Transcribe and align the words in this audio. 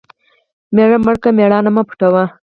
مېړه 0.75 0.97
مړ 1.05 1.15
کړه 1.23 1.31
مېړانه 1.37 1.69
مه 1.75 1.83
پوټوه. 1.87 2.23